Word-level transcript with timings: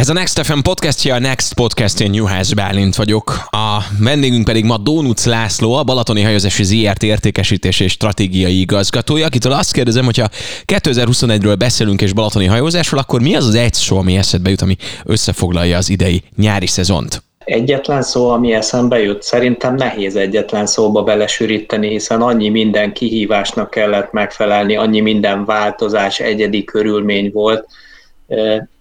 Ez 0.00 0.08
a 0.08 0.12
Next 0.12 0.40
FM 0.42 0.58
podcastja, 0.58 1.14
a 1.14 1.18
Next 1.18 1.54
Podcast, 1.54 2.00
én 2.00 2.14
Juhász 2.14 2.52
Bálint 2.52 2.96
vagyok. 2.96 3.30
A 3.50 3.78
vendégünk 3.98 4.44
pedig 4.44 4.64
ma 4.64 4.76
Dónuc 4.76 5.24
László, 5.26 5.72
a 5.72 5.82
Balatoni 5.82 6.22
Hajózási 6.22 6.64
ZRT 6.64 7.02
értékesítés 7.02 7.80
és 7.80 7.92
stratégiai 7.92 8.60
igazgatója, 8.60 9.26
akitől 9.26 9.52
azt 9.52 9.72
kérdezem, 9.72 10.04
hogyha 10.04 10.28
2021-ről 10.66 11.54
beszélünk 11.58 12.02
és 12.02 12.12
balatoni 12.12 12.46
hajózásról, 12.46 13.00
akkor 13.00 13.20
mi 13.20 13.34
az 13.34 13.46
az 13.46 13.54
egy 13.54 13.72
szó, 13.74 13.96
ami 13.96 14.16
eszedbe 14.16 14.50
jut, 14.50 14.60
ami 14.60 14.76
összefoglalja 15.04 15.76
az 15.76 15.90
idei 15.90 16.22
nyári 16.36 16.66
szezont? 16.66 17.22
Egyetlen 17.44 18.02
szó, 18.02 18.30
ami 18.30 18.52
eszembe 18.52 19.02
jut, 19.02 19.22
szerintem 19.22 19.74
nehéz 19.74 20.16
egyetlen 20.16 20.66
szóba 20.66 21.02
belesűríteni, 21.02 21.88
hiszen 21.88 22.20
annyi 22.20 22.48
minden 22.48 22.92
kihívásnak 22.92 23.70
kellett 23.70 24.12
megfelelni, 24.12 24.76
annyi 24.76 25.00
minden 25.00 25.44
változás, 25.44 26.20
egyedi 26.20 26.64
körülmény 26.64 27.30
volt. 27.32 27.66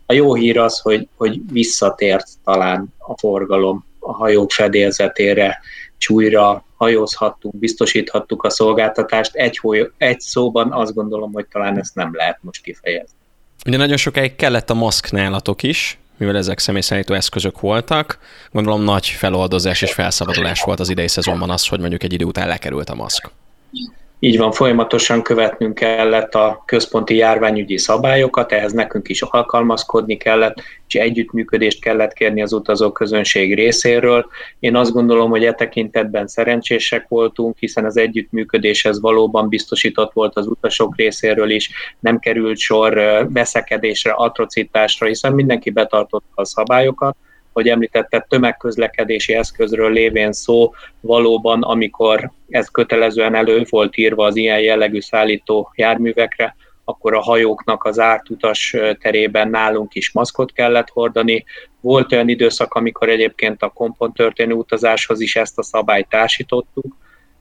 A 0.09 0.13
jó 0.13 0.33
hír 0.35 0.57
az, 0.57 0.79
hogy, 0.79 1.07
hogy 1.15 1.39
visszatért 1.51 2.27
talán 2.43 2.93
a 2.97 3.17
forgalom 3.17 3.85
a 3.99 4.13
hajók 4.13 4.51
fedélzetére, 4.51 5.61
és 5.97 6.09
újra 6.09 6.65
hajózhattunk, 6.77 7.55
biztosíthattuk 7.55 8.43
a 8.43 8.49
szolgáltatást. 8.49 9.35
Egy, 9.35 9.59
egy 9.97 10.19
szóban 10.19 10.71
azt 10.71 10.93
gondolom, 10.93 11.31
hogy 11.31 11.45
talán 11.45 11.79
ezt 11.79 11.95
nem 11.95 12.09
lehet 12.13 12.37
most 12.41 12.61
kifejezni. 12.61 13.15
Ugye 13.65 13.77
nagyon 13.77 13.97
sokáig 13.97 14.35
kellett 14.35 14.69
a 14.69 14.73
maszk 14.73 15.11
nálatok 15.11 15.63
is, 15.63 15.97
mivel 16.17 16.37
ezek 16.37 16.59
személyszállító 16.59 17.13
eszközök 17.13 17.59
voltak. 17.59 18.19
Gondolom 18.51 18.83
nagy 18.83 19.07
feloldozás 19.07 19.81
és 19.81 19.93
felszabadulás 19.93 20.61
volt 20.61 20.79
az 20.79 20.89
idei 20.89 21.07
szezonban 21.07 21.49
az, 21.49 21.67
hogy 21.67 21.79
mondjuk 21.79 22.03
egy 22.03 22.13
idő 22.13 22.25
után 22.25 22.47
lekerült 22.47 22.89
a 22.89 22.95
maszk. 22.95 23.29
Így 24.21 24.37
van, 24.37 24.51
folyamatosan 24.51 25.21
követnünk 25.21 25.75
kellett 25.75 26.35
a 26.35 26.63
központi 26.65 27.15
járványügyi 27.15 27.77
szabályokat, 27.77 28.51
ehhez 28.51 28.71
nekünk 28.71 29.09
is 29.09 29.21
alkalmazkodni 29.21 30.17
kellett, 30.17 30.61
és 30.87 30.95
együttműködést 30.95 31.81
kellett 31.81 32.13
kérni 32.13 32.41
az 32.41 32.53
utazó 32.53 32.91
közönség 32.91 33.55
részéről. 33.55 34.25
Én 34.59 34.75
azt 34.75 34.91
gondolom, 34.91 35.29
hogy 35.29 35.45
e 35.45 35.53
tekintetben 35.53 36.27
szerencsések 36.27 37.05
voltunk, 37.07 37.57
hiszen 37.57 37.85
az 37.85 37.97
együttműködéshez 37.97 39.01
valóban 39.01 39.49
biztosított 39.49 40.13
volt 40.13 40.37
az 40.37 40.47
utasok 40.47 40.95
részéről 40.95 41.49
is, 41.49 41.69
nem 41.99 42.19
került 42.19 42.57
sor 42.57 42.93
veszekedésre, 43.29 44.11
atrocitásra, 44.11 45.07
hiszen 45.07 45.33
mindenki 45.33 45.69
betartotta 45.69 46.25
a 46.35 46.45
szabályokat, 46.45 47.15
hogy 47.53 47.67
említette, 47.67 48.25
tömegközlekedési 48.29 49.33
eszközről 49.33 49.91
lévén 49.91 50.31
szó, 50.31 50.73
valóban, 51.01 51.61
amikor 51.61 52.31
ez 52.49 52.67
kötelezően 52.67 53.35
elő 53.35 53.65
volt 53.69 53.97
írva 53.97 54.25
az 54.25 54.35
ilyen 54.35 54.59
jellegű 54.59 54.99
szállító 54.99 55.71
járművekre, 55.75 56.55
akkor 56.83 57.13
a 57.13 57.21
hajóknak 57.21 57.83
az 57.83 57.99
ártutas 57.99 58.75
terében 59.01 59.49
nálunk 59.49 59.93
is 59.93 60.11
maszkot 60.11 60.51
kellett 60.51 60.89
hordani. 60.89 61.45
Volt 61.81 62.11
olyan 62.11 62.29
időszak, 62.29 62.73
amikor 62.73 63.09
egyébként 63.09 63.63
a 63.63 63.69
kompon 63.69 64.13
történő 64.13 64.53
utazáshoz 64.53 65.21
is 65.21 65.35
ezt 65.35 65.57
a 65.57 65.63
szabályt 65.63 66.09
társítottuk. 66.09 66.95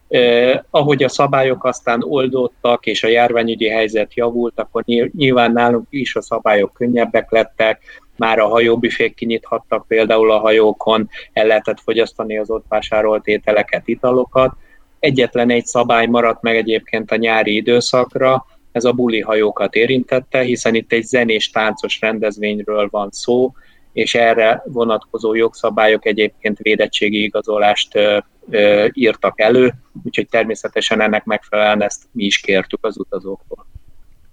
Eh, 0.09 0.61
ahogy 0.71 1.03
a 1.03 1.09
szabályok 1.09 1.65
aztán 1.65 2.03
oldottak, 2.03 2.87
és 2.87 3.03
a 3.03 3.09
járványügyi 3.09 3.69
helyzet 3.69 4.15
javult, 4.15 4.61
akkor 4.61 4.85
nyilván 5.17 5.53
nálunk 5.53 5.87
is 5.91 6.17
a 6.17 6.23
szabályok 6.23 6.73
könnyebbek 6.73 7.31
lettek, 7.31 7.83
már 8.19 8.39
a 8.39 8.49
hajóbüfék 8.49 9.15
kinyithattak 9.15 9.87
például 9.87 10.31
a 10.31 10.39
hajókon, 10.39 11.09
el 11.33 11.47
lehetett 11.47 11.81
fogyasztani 11.81 12.39
az 12.39 12.51
ott 12.51 12.65
vásárolt 12.69 13.27
ételeket, 13.27 13.89
italokat. 13.89 14.53
Egyetlen 14.99 15.51
egy 15.51 15.67
szabály 15.67 16.07
maradt 16.07 16.43
meg 16.43 16.57
egyébként 16.57 17.11
a 17.11 17.17
nyári 17.17 17.55
időszakra, 17.55 18.47
ez 18.73 18.85
a 18.85 18.93
buli 18.93 19.21
hajókat 19.21 19.75
érintette, 19.75 20.41
hiszen 20.41 20.75
itt 20.75 20.93
egy 20.93 21.05
zenés 21.05 21.51
táncos 21.51 22.01
rendezvényről 22.01 22.89
van 22.91 23.11
szó, 23.11 23.53
és 23.93 24.15
erre 24.15 24.63
vonatkozó 24.67 25.35
jogszabályok 25.35 26.07
egyébként 26.07 26.59
védettségi 26.59 27.23
igazolást 27.23 27.95
ö, 27.97 28.19
ö, 28.51 28.87
írtak 28.93 29.41
elő, 29.41 29.73
úgyhogy 30.05 30.29
természetesen 30.29 31.01
ennek 31.01 31.25
megfelelően 31.25 31.83
ezt 31.83 32.03
mi 32.13 32.25
is 32.25 32.39
kértük 32.39 32.85
az 32.85 32.99
utazóktól. 32.99 33.67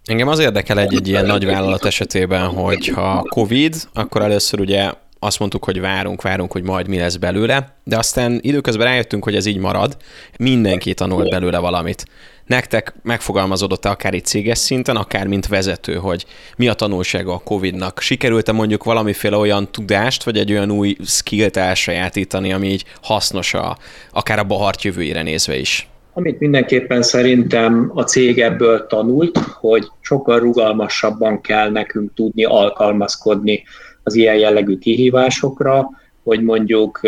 Engem 0.06 0.28
az 0.28 0.40
érdekel 0.40 0.80
egy-egy 0.80 1.08
ilyen 1.08 1.26
nagy 1.26 1.46
vállalat 1.46 1.86
esetében, 1.86 2.48
hogy 2.48 2.88
ha 2.88 3.26
Covid, 3.30 3.76
akkor 3.94 4.22
először 4.22 4.60
ugye 4.60 4.92
azt 5.20 5.40
mondtuk, 5.40 5.66
hogy 5.66 5.80
várunk, 5.80 6.22
várunk, 6.22 6.52
hogy 6.52 6.64
majd 6.64 6.88
mi 6.88 6.98
lesz 6.98 7.16
belőle, 7.16 7.76
de 7.84 7.98
aztán 7.98 8.40
időközben 8.42 8.86
rájöttünk, 8.88 9.24
hogy 9.24 9.36
ez 9.36 9.46
így 9.46 9.58
marad, 9.58 9.98
mindenki 10.38 10.94
tanult 10.94 11.30
belőle 11.30 11.58
valamit. 11.58 12.06
Nektek 12.46 12.94
megfogalmazódott 13.04 13.86
akár 13.86 14.14
itt 14.14 14.26
céges 14.26 14.58
szinten, 14.58 14.96
akár 14.96 15.28
mint 15.28 15.48
vezető, 15.48 15.96
hogy 15.96 16.26
mi 16.58 16.68
a 16.68 16.74
tanulsága 16.74 17.34
a 17.34 17.40
Covid-nak? 17.44 18.00
Sikerült-e 18.00 18.52
mondjuk 18.52 18.84
valamiféle 18.84 19.38
olyan 19.38 19.72
tudást, 19.72 20.24
vagy 20.24 20.38
egy 20.38 20.52
olyan 20.52 20.72
új 20.72 20.96
skillt 21.06 21.58
elsajátítani, 21.58 22.54
ami 22.54 22.68
így 22.68 22.86
hasznos 23.02 23.54
a, 23.54 23.78
akár 24.12 24.40
a 24.40 24.44
Bahart 24.44 24.84
jövőjére 24.84 25.22
nézve 25.22 25.58
is? 25.58 25.88
Amit 26.18 26.40
mindenképpen 26.40 27.02
szerintem 27.02 27.92
a 27.94 28.04
cég 28.04 28.40
ebből 28.40 28.88
tanult, 28.88 29.38
hogy 29.38 29.88
sokkal 30.02 30.40
rugalmasabban 30.40 31.42
kell 31.42 31.70
nekünk 31.70 32.14
tudni 32.14 32.44
alkalmazkodni 32.44 33.64
az 34.04 34.16
ilyen 34.16 34.36
jellegű 34.36 34.78
kihívásokra, 34.78 35.90
hogy 36.24 36.42
mondjuk 36.42 37.00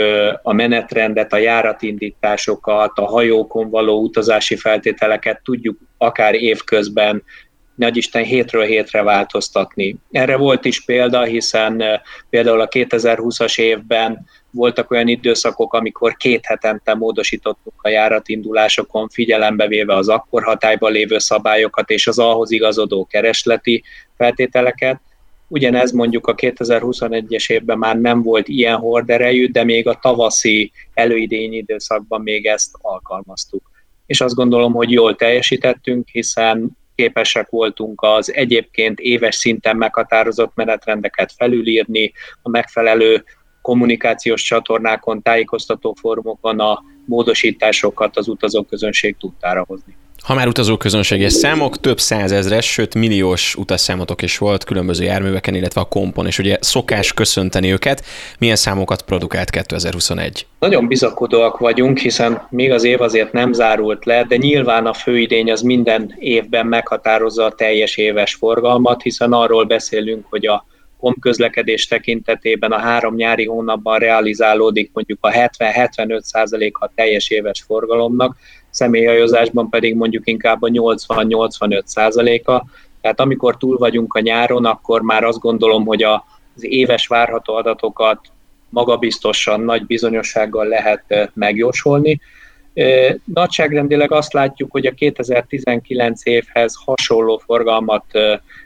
a 0.41 0.53
menetrendet, 0.53 1.33
a 1.33 1.37
járatindításokat, 1.37 2.91
a 2.95 3.05
hajókon 3.05 3.69
való 3.69 4.01
utazási 4.01 4.55
feltételeket 4.55 5.41
tudjuk 5.43 5.77
akár 5.97 6.33
évközben 6.33 7.23
nagyisten 7.77 8.23
hétről 8.23 8.63
hétre 8.63 9.03
változtatni. 9.03 9.95
Erre 10.11 10.37
volt 10.37 10.65
is 10.65 10.85
példa, 10.85 11.23
hiszen 11.23 11.83
például 12.29 12.61
a 12.61 12.67
2020-as 12.67 13.59
évben 13.59 14.25
voltak 14.51 14.91
olyan 14.91 15.07
időszakok, 15.07 15.73
amikor 15.73 16.15
két 16.15 16.45
hetente 16.45 16.93
módosítottuk 16.93 17.73
a 17.77 17.89
járatindulásokon, 17.89 19.09
figyelembe 19.09 19.67
véve 19.67 19.95
az 19.95 20.09
akkor 20.09 20.43
hatályban 20.43 20.91
lévő 20.91 21.17
szabályokat 21.17 21.89
és 21.89 22.07
az 22.07 22.19
ahhoz 22.19 22.51
igazodó 22.51 23.05
keresleti 23.05 23.83
feltételeket. 24.17 24.99
Ugyanez 25.47 25.91
mondjuk 25.91 26.27
a 26.27 26.35
2021-es 26.35 27.51
évben 27.51 27.77
már 27.77 27.99
nem 27.99 28.23
volt 28.23 28.47
ilyen 28.47 28.77
horderejű, 28.77 29.47
de 29.51 29.63
még 29.63 29.87
a 29.87 29.99
tavaszi 30.01 30.71
előidényi 30.93 31.57
időszakban 31.57 32.21
még 32.21 32.45
ezt 32.45 32.69
alkalmaztuk. 32.81 33.61
És 34.05 34.21
azt 34.21 34.35
gondolom, 34.35 34.73
hogy 34.73 34.91
jól 34.91 35.15
teljesítettünk, 35.15 36.07
hiszen 36.07 36.77
képesek 36.97 37.49
voltunk 37.49 38.01
az 38.01 38.33
egyébként 38.33 38.99
éves 38.99 39.35
szinten 39.35 39.77
meghatározott 39.77 40.51
menetrendeket 40.55 41.31
felülírni, 41.37 42.11
a 42.41 42.49
megfelelő 42.49 43.23
kommunikációs 43.61 44.41
csatornákon, 44.41 45.21
tájékoztató 45.21 45.95
fórumokon 45.99 46.59
a 46.59 46.83
módosításokat 47.05 48.17
az 48.17 48.27
utazóközönség 48.27 49.15
tudtára 49.17 49.63
hozni. 49.67 49.95
Ha 50.27 50.33
már 50.33 50.47
utazóközönséges 50.47 51.33
számok, 51.33 51.79
több 51.79 51.99
százezres, 51.99 52.71
sőt 52.71 52.95
milliós 52.95 53.55
utasszámotok 53.55 54.21
is 54.21 54.37
volt 54.37 54.63
különböző 54.63 55.03
járműveken, 55.03 55.55
illetve 55.55 55.81
a 55.81 55.85
kompon, 55.85 56.25
és 56.25 56.39
ugye 56.39 56.57
szokás 56.61 57.13
köszönteni 57.13 57.71
őket. 57.71 58.05
Milyen 58.39 58.55
számokat 58.55 59.01
produkált 59.01 59.49
2021? 59.49 60.45
Nagyon 60.59 60.87
bizakodóak 60.87 61.57
vagyunk, 61.57 61.97
hiszen 61.97 62.47
még 62.49 62.71
az 62.71 62.83
év 62.83 63.01
azért 63.01 63.31
nem 63.31 63.53
zárult 63.53 64.05
le, 64.05 64.23
de 64.23 64.35
nyilván 64.35 64.85
a 64.85 64.93
főidény 64.93 65.51
az 65.51 65.61
minden 65.61 66.15
évben 66.19 66.65
meghatározza 66.65 67.45
a 67.45 67.51
teljes 67.51 67.97
éves 67.97 68.35
forgalmat, 68.35 69.01
hiszen 69.01 69.31
arról 69.33 69.65
beszélünk, 69.65 70.25
hogy 70.29 70.45
a 70.45 70.65
közlekedés 71.19 71.87
tekintetében 71.87 72.71
a 72.71 72.77
három 72.77 73.15
nyári 73.15 73.45
hónapban 73.45 73.99
realizálódik 73.99 74.91
mondjuk 74.93 75.19
a 75.21 75.31
70-75% 75.31 76.71
a 76.71 76.91
teljes 76.95 77.29
éves 77.29 77.63
forgalomnak, 77.67 78.37
személyhajózásban 78.77 79.69
pedig 79.69 79.95
mondjuk 79.95 80.27
inkább 80.27 80.61
a 80.61 80.67
80-85 80.67 82.45
a 82.45 82.65
Tehát 83.01 83.19
amikor 83.19 83.57
túl 83.57 83.77
vagyunk 83.77 84.13
a 84.13 84.19
nyáron, 84.19 84.65
akkor 84.65 85.01
már 85.01 85.23
azt 85.23 85.39
gondolom, 85.39 85.85
hogy 85.85 86.03
az 86.03 86.19
éves 86.59 87.07
várható 87.07 87.55
adatokat 87.55 88.19
magabiztosan, 88.69 89.61
nagy 89.61 89.85
bizonyossággal 89.85 90.67
lehet 90.67 91.31
megjósolni. 91.33 92.19
Nagyságrendileg 93.23 94.11
azt 94.11 94.33
látjuk, 94.33 94.71
hogy 94.71 94.85
a 94.85 94.91
2019 94.91 96.25
évhez 96.25 96.75
hasonló 96.85 97.37
forgalmat 97.37 98.05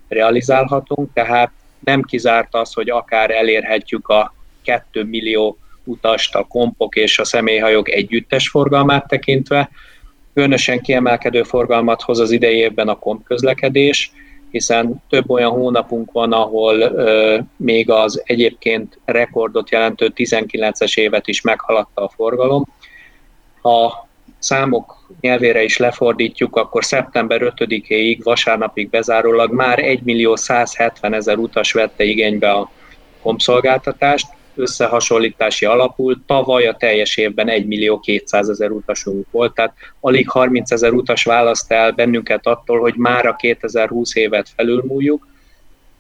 realizálhatunk, 0.07 1.13
tehát 1.13 1.51
nem 1.83 2.01
kizárt 2.01 2.55
az, 2.55 2.73
hogy 2.73 2.89
akár 2.89 3.31
elérhetjük 3.31 4.07
a 4.07 4.33
2 4.63 5.03
millió 5.03 5.57
utast 5.83 6.35
a 6.35 6.43
kompok 6.43 6.95
és 6.95 7.19
a 7.19 7.23
személyhajók 7.23 7.89
együttes 7.89 8.49
forgalmát 8.49 9.07
tekintve. 9.07 9.69
Különösen 10.33 10.79
kiemelkedő 10.79 11.43
forgalmat 11.43 12.01
hoz 12.01 12.19
az 12.19 12.31
idei 12.31 12.57
évben 12.57 12.87
a 12.87 12.99
komp 12.99 13.23
közlekedés, 13.23 14.11
hiszen 14.51 15.03
több 15.09 15.29
olyan 15.29 15.51
hónapunk 15.51 16.11
van, 16.11 16.33
ahol 16.33 16.79
ö, 16.79 17.37
még 17.57 17.89
az 17.89 18.21
egyébként 18.25 18.99
rekordot 19.05 19.69
jelentő 19.69 20.11
19-es 20.15 20.97
évet 20.97 21.27
is 21.27 21.41
meghaladta 21.41 22.03
a 22.03 22.09
forgalom. 22.09 22.67
Ha 23.61 24.07
számok 24.39 25.07
nyelvére 25.19 25.63
is 25.63 25.77
lefordítjuk, 25.77 26.55
akkor 26.55 26.85
szeptember 26.85 27.53
5-éig, 27.55 28.19
vasárnapig 28.23 28.89
bezárólag 28.89 29.51
már 29.51 29.79
1 29.79 30.01
millió 30.03 30.35
170 30.35 31.13
ezer 31.13 31.37
utas 31.37 31.71
vette 31.71 32.03
igénybe 32.03 32.51
a 32.51 32.71
kompszolgáltatást, 33.21 34.27
összehasonlítási 34.61 35.65
alapul. 35.65 36.21
Tavaly 36.25 36.67
a 36.67 36.75
teljes 36.75 37.17
évben 37.17 37.49
1 37.49 37.65
millió 37.65 37.99
200 37.99 38.49
ezer 38.49 38.71
utasunk 38.71 39.27
volt, 39.31 39.53
tehát 39.53 39.73
alig 39.99 40.29
30 40.29 40.71
ezer 40.71 40.91
utas 40.91 41.23
választ 41.23 41.71
el 41.71 41.91
bennünket 41.91 42.47
attól, 42.47 42.79
hogy 42.79 42.95
már 42.95 43.25
a 43.25 43.35
2020 43.35 44.15
évet 44.15 44.49
felülmúljuk. 44.55 45.27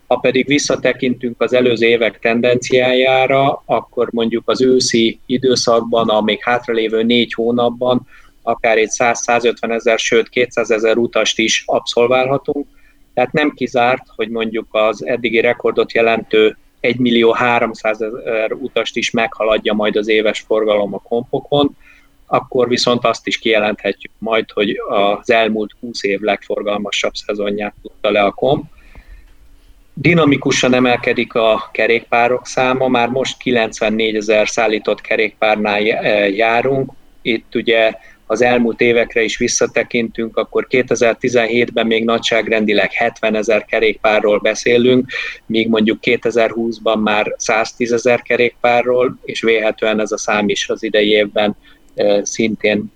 Ha 0.07 0.15
pedig 0.15 0.47
visszatekintünk 0.47 1.41
az 1.41 1.53
előző 1.53 1.87
évek 1.87 2.19
tendenciájára, 2.19 3.61
akkor 3.65 4.07
mondjuk 4.11 4.49
az 4.49 4.61
őszi 4.61 5.19
időszakban, 5.25 6.09
a 6.09 6.21
még 6.21 6.43
hátralévő 6.43 7.03
négy 7.03 7.33
hónapban 7.33 8.07
akár 8.41 8.77
egy 8.77 8.89
100-150 8.97 9.73
ezer, 9.73 9.99
sőt 9.99 10.29
200 10.29 10.71
ezer 10.71 10.97
utast 10.97 11.39
is 11.39 11.63
abszolválhatunk. 11.65 12.67
Tehát 13.13 13.31
nem 13.31 13.51
kizárt, 13.51 14.03
hogy 14.15 14.29
mondjuk 14.29 14.67
az 14.71 15.05
eddigi 15.05 15.39
rekordot 15.39 15.93
jelentő 15.93 16.57
1 16.81 16.97
millió 16.97 17.31
300 17.31 18.01
ezer 18.01 18.51
utast 18.51 18.95
is 18.95 19.11
meghaladja 19.11 19.73
majd 19.73 19.95
az 19.95 20.07
éves 20.07 20.39
forgalom 20.39 20.93
a 20.93 20.99
kompokon, 20.99 21.77
akkor 22.25 22.67
viszont 22.67 23.05
azt 23.05 23.27
is 23.27 23.37
kijelenthetjük 23.37 24.11
majd, 24.17 24.51
hogy 24.51 24.75
az 24.89 25.31
elmúlt 25.31 25.75
20 25.79 26.03
év 26.03 26.19
legforgalmasabb 26.19 27.13
szezonját 27.13 27.73
tudta 27.81 28.11
le 28.11 28.23
a 28.23 28.31
komp. 28.31 28.63
Dinamikusan 29.93 30.73
emelkedik 30.73 31.33
a 31.33 31.69
kerékpárok 31.71 32.47
száma, 32.47 32.87
már 32.87 33.09
most 33.09 33.37
94 33.37 34.15
ezer 34.15 34.47
szállított 34.47 35.01
kerékpárnál 35.01 35.81
járunk. 36.29 36.91
Itt 37.21 37.55
ugye 37.55 37.93
az 38.31 38.41
elmúlt 38.41 38.81
évekre 38.81 39.21
is 39.21 39.37
visszatekintünk, 39.37 40.37
akkor 40.37 40.67
2017-ben 40.69 41.87
még 41.87 42.03
nagyságrendileg 42.03 42.91
70 42.91 43.35
ezer 43.35 43.65
kerékpárról 43.65 44.39
beszélünk, 44.39 45.11
míg 45.45 45.69
mondjuk 45.69 45.97
2020-ban 46.01 47.01
már 47.01 47.33
110 47.37 47.91
ezer 47.91 48.21
kerékpárról, 48.21 49.17
és 49.23 49.41
véhetően 49.41 49.99
ez 49.99 50.11
a 50.11 50.17
szám 50.17 50.49
is 50.49 50.69
az 50.69 50.83
idei 50.83 51.09
évben 51.09 51.55
szintén 52.21 52.91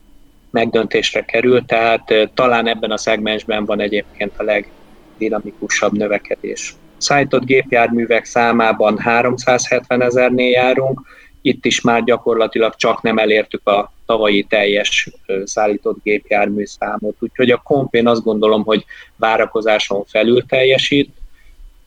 megdöntésre 0.52 1.26
kerül, 1.26 1.66
tehát 1.66 2.14
talán 2.34 2.68
ebben 2.68 2.92
a 2.92 2.98
szegmensben 2.98 3.66
van 3.66 3.80
egyébként 3.80 4.32
a 4.38 4.44
legdinamikusabb 4.44 5.98
növekedés. 5.98 6.76
Szállított 6.98 7.46
gépjárművek 7.46 8.26
számában 8.26 8.98
370 8.98 10.02
ezernél 10.02 10.50
járunk, 10.50 11.02
itt 11.46 11.66
is 11.66 11.82
már 11.82 12.04
gyakorlatilag 12.04 12.76
csak 12.76 13.02
nem 13.02 13.18
elértük 13.18 13.68
a 13.68 13.92
tavalyi 14.06 14.44
teljes 14.44 15.10
szállított 15.44 15.98
gépjármű 16.04 16.66
számot, 16.66 17.16
úgyhogy 17.20 17.50
a 17.52 17.62
komp 17.64 17.96
én 17.96 18.08
azt 18.08 18.24
gondolom, 18.24 18.64
hogy 18.64 18.86
várakozáson 19.16 20.04
felül 20.06 20.46
teljesít. 20.46 21.10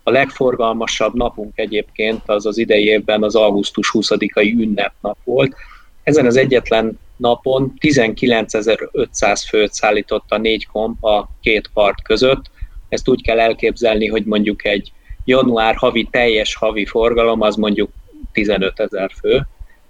A 0.02 0.10
legforgalmasabb 0.10 1.14
napunk 1.14 1.58
egyébként 1.58 2.20
az 2.26 2.46
az 2.46 2.58
idei 2.58 2.84
évben 2.84 3.22
az 3.22 3.34
augusztus 3.34 3.90
20-ai 3.94 4.58
ünnepnap 4.58 5.18
volt. 5.24 5.54
Ezen 6.02 6.26
az 6.26 6.36
egyetlen 6.36 6.98
napon 7.16 7.72
19.500 7.80 9.44
főt 9.48 9.72
szállított 9.72 10.24
a 10.28 10.38
négy 10.38 10.66
komp 10.66 11.04
a 11.04 11.28
két 11.40 11.70
part 11.72 12.02
között. 12.02 12.50
Ezt 12.88 13.08
úgy 13.08 13.22
kell 13.22 13.40
elképzelni, 13.40 14.06
hogy 14.06 14.24
mondjuk 14.24 14.64
egy 14.64 14.92
január 15.24 15.74
havi 15.74 16.08
teljes 16.10 16.54
havi 16.54 16.84
forgalom 16.84 17.40
az 17.40 17.56
mondjuk 17.56 17.90
15 18.38 18.80
ezer 18.80 19.10
fő, 19.20 19.46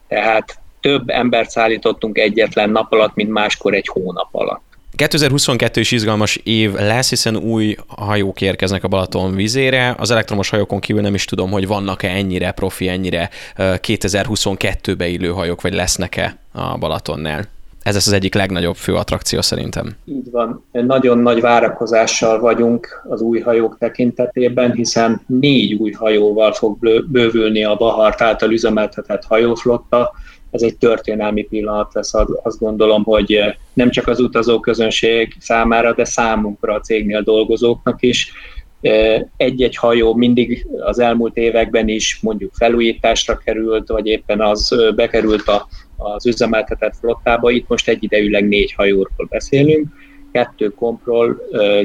tehát 0.09 0.59
több 0.81 1.09
embert 1.09 1.51
szállítottunk 1.51 2.19
egyetlen 2.19 2.71
nap 2.71 2.93
alatt, 2.93 3.15
mint 3.15 3.31
máskor 3.31 3.75
egy 3.75 3.87
hónap 3.87 4.29
alatt. 4.31 4.63
2022 4.97 5.81
is 5.81 5.91
izgalmas 5.91 6.37
év 6.37 6.75
lesz, 6.75 7.09
hiszen 7.09 7.37
új 7.37 7.77
hajók 7.87 8.41
érkeznek 8.41 8.85
a 8.85 8.89
Balaton 8.89 9.35
vizére. 9.35 9.95
Az 9.99 10.11
elektromos 10.11 10.49
hajókon 10.49 10.81
kívül 10.81 11.03
nem 11.03 11.15
is 11.15 11.25
tudom, 11.25 11.51
hogy 11.51 11.67
vannak-e 11.67 12.09
ennyire 12.09 12.51
profi, 12.51 12.89
ennyire 12.89 13.31
2022-be 13.57 15.07
illő 15.07 15.29
hajók, 15.29 15.61
vagy 15.61 15.75
lesznek-e 15.75 16.37
a 16.53 16.79
Balatonnál. 16.79 17.45
Ez 17.89 17.95
lesz 17.95 18.07
az 18.07 18.13
egyik 18.13 18.35
legnagyobb 18.35 18.77
fő 18.77 18.95
attrakció 18.95 19.41
szerintem. 19.41 19.97
Így 20.05 20.31
van. 20.31 20.65
Nagyon 20.73 21.19
nagy 21.19 21.41
várakozással 21.41 22.41
vagyunk 22.41 23.05
az 23.09 23.21
új 23.21 23.41
hajók 23.41 23.77
tekintetében, 23.79 24.73
hiszen 24.73 25.21
négy 25.27 25.75
új 25.75 25.91
hajóval 25.91 26.53
fog 26.53 26.79
bővülni 27.07 27.65
a 27.65 27.77
Bahart 27.77 28.21
által 28.21 28.53
üzemeltetett 28.53 29.25
hajóflotta. 29.25 30.13
Ez 30.51 30.63
egy 30.63 30.77
történelmi 30.77 31.43
pillanat 31.43 31.95
lesz, 31.95 32.15
azt 32.43 32.59
gondolom, 32.59 33.03
hogy 33.03 33.39
nem 33.73 33.91
csak 33.91 34.07
az 34.07 34.21
utazóközönség 34.21 35.37
számára, 35.39 35.95
de 35.95 36.05
számunkra 36.05 36.75
a 36.75 36.81
cégnél 36.81 37.23
dolgozóknak 37.23 38.03
is. 38.03 38.33
Egy-egy 39.37 39.77
hajó 39.77 40.15
mindig 40.15 40.67
az 40.81 40.99
elmúlt 40.99 41.37
években 41.37 41.89
is 41.89 42.19
mondjuk 42.23 42.53
felújításra 42.55 43.37
került, 43.37 43.89
vagy 43.89 44.07
éppen 44.07 44.41
az 44.41 44.75
bekerült 44.95 45.49
a 45.49 45.69
az 45.99 46.27
üzemeltetett 46.27 46.97
flottába. 46.97 47.51
Itt 47.51 47.69
most 47.69 47.89
egyidejűleg 47.89 48.49
négy 48.49 48.73
hajóról 48.73 49.27
beszélünk, 49.29 49.87
kettő 50.33 50.69
kompról, 50.69 51.41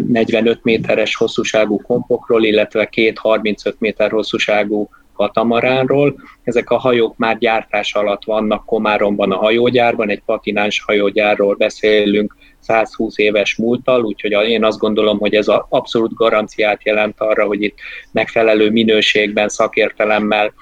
45 0.07 0.59
méteres 0.63 1.15
hosszúságú 1.15 1.81
kompokról, 1.81 2.43
illetve 2.43 2.85
két 2.85 3.17
35 3.17 3.75
méter 3.79 4.11
hosszúságú 4.11 4.89
katamaránról. 5.13 6.15
Ezek 6.43 6.69
a 6.69 6.77
hajók 6.77 7.17
már 7.17 7.37
gyártás 7.37 7.93
alatt 7.93 8.23
vannak 8.23 8.65
Komáromban 8.65 9.31
a 9.31 9.37
hajógyárban, 9.37 10.09
egy 10.09 10.21
patináns 10.25 10.83
hajógyárról 10.85 11.55
beszélünk 11.55 12.35
120 12.59 13.17
éves 13.17 13.55
múlttal, 13.55 14.03
úgyhogy 14.03 14.31
én 14.31 14.63
azt 14.63 14.79
gondolom, 14.79 15.19
hogy 15.19 15.35
ez 15.35 15.47
abszolút 15.69 16.13
garanciát 16.13 16.83
jelent 16.83 17.19
arra, 17.19 17.45
hogy 17.45 17.61
itt 17.61 17.77
megfelelő 18.11 18.71
minőségben, 18.71 19.49
szakértelemmel 19.49 20.53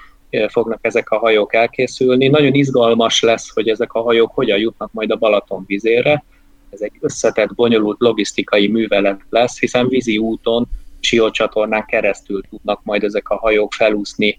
fognak 0.49 0.79
ezek 0.81 1.09
a 1.09 1.17
hajók 1.17 1.53
elkészülni. 1.53 2.27
Nagyon 2.27 2.53
izgalmas 2.53 3.21
lesz, 3.21 3.53
hogy 3.53 3.69
ezek 3.69 3.93
a 3.93 4.01
hajók 4.01 4.31
hogyan 4.33 4.59
jutnak 4.59 4.91
majd 4.93 5.11
a 5.11 5.15
Balaton 5.15 5.63
vizére. 5.67 6.23
Ez 6.69 6.81
egy 6.81 6.93
összetett, 6.99 7.55
bonyolult 7.55 7.99
logisztikai 7.99 8.67
művelet 8.67 9.21
lesz, 9.29 9.59
hiszen 9.59 9.87
vízi 9.87 10.17
úton, 10.17 10.67
siócsatornán 10.99 11.85
keresztül 11.85 12.41
tudnak 12.49 12.83
majd 12.83 13.03
ezek 13.03 13.29
a 13.29 13.37
hajók 13.37 13.73
felúszni 13.73 14.37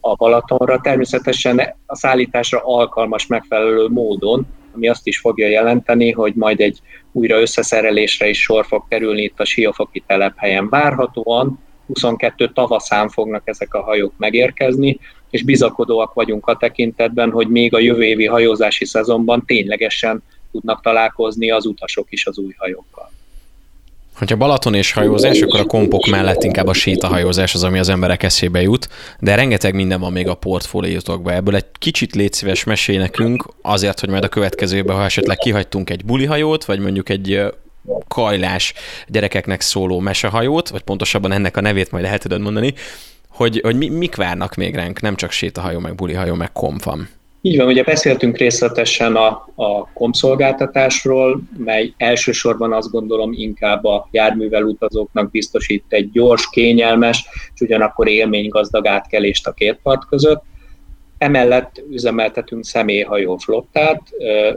a 0.00 0.14
Balatonra. 0.14 0.80
Természetesen 0.80 1.74
a 1.86 1.96
szállításra 1.96 2.60
alkalmas 2.64 3.26
megfelelő 3.26 3.88
módon, 3.88 4.46
ami 4.74 4.88
azt 4.88 5.06
is 5.06 5.18
fogja 5.18 5.48
jelenteni, 5.48 6.10
hogy 6.10 6.34
majd 6.34 6.60
egy 6.60 6.80
újra 7.12 7.40
összeszerelésre 7.40 8.28
is 8.28 8.40
sor 8.40 8.66
fog 8.66 8.84
kerülni 8.88 9.22
itt 9.22 9.40
a 9.40 9.44
Siófoki 9.44 10.02
telephelyen. 10.06 10.68
Várhatóan 10.68 11.58
22 11.86 12.52
tavaszán 12.52 13.08
fognak 13.08 13.42
ezek 13.44 13.74
a 13.74 13.82
hajók 13.82 14.12
megérkezni, 14.16 14.98
és 15.30 15.42
bizakodóak 15.42 16.12
vagyunk 16.12 16.46
a 16.46 16.56
tekintetben, 16.56 17.30
hogy 17.30 17.48
még 17.48 17.74
a 17.74 17.78
jövő 17.78 18.02
évi 18.02 18.26
hajózási 18.26 18.84
szezonban 18.84 19.44
ténylegesen 19.46 20.22
tudnak 20.52 20.82
találkozni 20.82 21.50
az 21.50 21.66
utasok 21.66 22.06
is 22.10 22.26
az 22.26 22.38
új 22.38 22.54
hajókkal. 22.56 23.10
Hogyha 24.18 24.36
Balaton 24.36 24.74
és 24.74 24.92
hajózás, 24.92 25.40
akkor 25.40 25.60
a 25.60 25.64
kompok 25.64 26.06
mellett 26.06 26.42
inkább 26.42 26.66
a 26.66 26.72
sétahajózás 26.72 27.54
az, 27.54 27.62
ami 27.64 27.78
az 27.78 27.88
emberek 27.88 28.22
eszébe 28.22 28.62
jut, 28.62 28.88
de 29.20 29.34
rengeteg 29.34 29.74
minden 29.74 30.00
van 30.00 30.12
még 30.12 30.28
a 30.28 30.34
portfóliótokban. 30.34 31.34
Ebből 31.34 31.54
egy 31.54 31.64
kicsit 31.78 32.14
légy 32.14 32.32
szíves 32.32 32.64
mesélj 32.64 32.98
nekünk, 32.98 33.44
azért, 33.62 34.00
hogy 34.00 34.08
majd 34.08 34.24
a 34.24 34.28
következőben, 34.28 34.96
ha 34.96 35.04
esetleg 35.04 35.36
kihagytunk 35.36 35.90
egy 35.90 36.04
bulihajót, 36.04 36.64
vagy 36.64 36.78
mondjuk 36.78 37.08
egy 37.08 37.40
kajlás 38.14 38.74
gyerekeknek 39.08 39.60
szóló 39.60 39.98
mesehajót, 39.98 40.68
vagy 40.68 40.82
pontosabban 40.82 41.32
ennek 41.32 41.56
a 41.56 41.60
nevét 41.60 41.90
majd 41.90 42.04
el 42.04 42.18
tudod 42.18 42.40
mondani, 42.40 42.74
hogy, 43.28 43.60
hogy 43.62 43.76
mi, 43.76 43.88
mik 43.88 44.16
várnak 44.16 44.54
még 44.54 44.74
ránk, 44.74 45.00
nem 45.00 45.16
csak 45.16 45.30
sétahajó, 45.30 45.78
meg 45.78 45.94
bulihajó, 45.94 46.34
meg 46.34 46.52
komfam. 46.52 47.08
Így 47.40 47.56
van, 47.56 47.66
ugye 47.66 47.82
beszéltünk 47.82 48.36
részletesen 48.36 49.16
a, 49.16 49.28
a 49.54 49.92
komszolgáltatásról, 49.92 51.40
mely 51.56 51.92
elsősorban 51.96 52.72
azt 52.72 52.90
gondolom 52.90 53.32
inkább 53.32 53.84
a 53.84 54.08
járművel 54.10 54.62
utazóknak 54.62 55.30
biztosít 55.30 55.84
egy 55.88 56.10
gyors, 56.10 56.48
kényelmes, 56.50 57.26
és 57.54 57.60
ugyanakkor 57.60 58.08
élménygazdag 58.08 58.86
átkelést 58.86 59.46
a 59.46 59.52
két 59.52 59.78
part 59.82 60.06
között. 60.06 60.42
Emellett 61.24 61.82
üzemeltetünk 61.90 62.64
személyhajó 62.64 63.36
flottát, 63.36 64.02